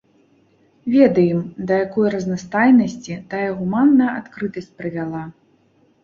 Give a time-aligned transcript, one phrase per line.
[0.93, 1.41] Ведаем,
[1.71, 5.21] да якой разнастайнасці тая гуманная адкрытасць прывяла.